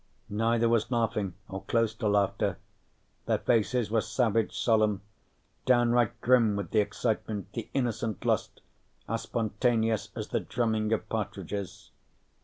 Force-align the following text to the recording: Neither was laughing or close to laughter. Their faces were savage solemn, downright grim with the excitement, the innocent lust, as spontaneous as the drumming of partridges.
Neither 0.29 0.67
was 0.67 0.89
laughing 0.89 1.35
or 1.47 1.61
close 1.65 1.93
to 1.93 2.07
laughter. 2.07 2.57
Their 3.27 3.37
faces 3.37 3.91
were 3.91 4.01
savage 4.01 4.51
solemn, 4.57 5.03
downright 5.67 6.19
grim 6.21 6.55
with 6.55 6.71
the 6.71 6.79
excitement, 6.79 7.53
the 7.53 7.69
innocent 7.75 8.25
lust, 8.25 8.61
as 9.07 9.21
spontaneous 9.21 10.09
as 10.15 10.29
the 10.29 10.39
drumming 10.39 10.91
of 10.91 11.07
partridges. 11.07 11.91